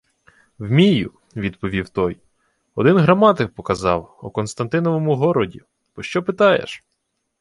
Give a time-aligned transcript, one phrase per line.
[0.59, 2.17] —Вмію,— відповів той.—
[2.75, 5.61] Один граматик показав у Константиновому городі.
[5.93, 6.83] Пощо питаєш?